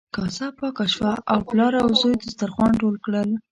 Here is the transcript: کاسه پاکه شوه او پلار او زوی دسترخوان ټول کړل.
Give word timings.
کاسه 0.15 0.47
پاکه 0.57 0.85
شوه 0.93 1.13
او 1.31 1.39
پلار 1.49 1.73
او 1.83 1.89
زوی 2.01 2.15
دسترخوان 2.21 2.71
ټول 2.81 2.95
کړل. 3.05 3.29